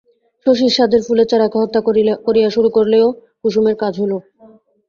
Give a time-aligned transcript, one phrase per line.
[0.45, 1.79] শশীর সাধের ফুলের চারাকে হত্যা
[2.27, 3.07] করিয়া শুরু করিলেও
[3.41, 4.13] কুসুমের কাজ হইল।